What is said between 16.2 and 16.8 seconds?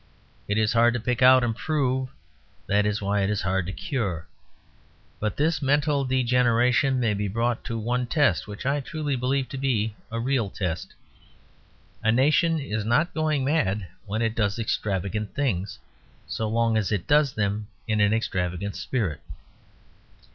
so long